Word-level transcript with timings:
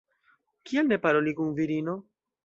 Kial 0.69 0.87
ne 0.91 0.97
paroli 1.03 1.33
kun 1.39 1.51
virino? 1.59 1.95